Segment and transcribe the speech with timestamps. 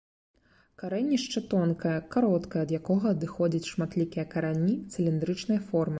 [0.83, 5.89] Карэнішча тонкае, кароткае ад якога адыходзяць шматлікія карані цыліндрычнай формы.